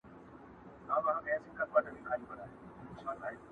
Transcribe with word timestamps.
د 0.87 0.89
غمي 1.05 1.35
له 1.57 1.63
زوره 1.71 1.91
مست 1.93 2.21
ګرځي 2.29 2.59
نشه 2.85 3.13
دی، 3.21 3.35